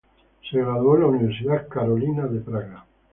[0.49, 2.85] Se graduó en la Universidad Carolina de Praga.